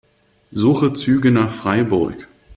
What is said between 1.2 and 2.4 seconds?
nach Freiburg.